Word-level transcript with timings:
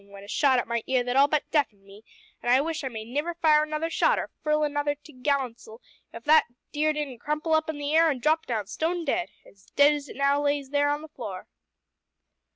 went 0.09 0.25
a 0.25 0.27
shot 0.27 0.57
at 0.57 0.67
my 0.67 0.81
ear 0.87 1.03
that 1.03 1.15
all 1.15 1.27
but 1.27 1.43
deaf'ned 1.51 1.83
me, 1.83 2.03
an' 2.41 2.49
I 2.49 2.59
wish 2.59 2.83
I 2.83 2.87
may 2.87 3.05
niver 3.05 3.35
fire 3.35 3.61
another 3.61 3.91
shot 3.91 4.17
or 4.17 4.31
furl 4.43 4.63
another 4.63 4.95
t'gallant 4.95 5.59
s'l 5.59 5.77
if 6.11 6.23
that 6.23 6.47
deer 6.71 6.91
didn't 6.91 7.19
crumple 7.19 7.53
up 7.53 7.69
in 7.69 7.77
the 7.77 7.93
air 7.95 8.09
an' 8.09 8.17
drop 8.17 8.47
down 8.47 8.65
stone 8.65 9.05
dead 9.05 9.29
as 9.45 9.65
dead 9.75 9.93
as 9.93 10.09
it 10.09 10.15
now 10.15 10.41
lays 10.41 10.71
there 10.71 10.89
on 10.89 11.03
the 11.03 11.07
floor." 11.07 11.45